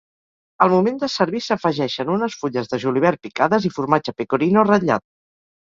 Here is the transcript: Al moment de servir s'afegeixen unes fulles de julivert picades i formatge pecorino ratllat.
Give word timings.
Al 0.65 0.71
moment 0.75 0.95
de 1.03 1.09
servir 1.15 1.41
s'afegeixen 1.49 2.11
unes 2.15 2.39
fulles 2.41 2.73
de 2.73 2.81
julivert 2.87 3.23
picades 3.29 3.69
i 3.71 3.75
formatge 3.79 4.19
pecorino 4.23 4.67
ratllat. 4.73 5.09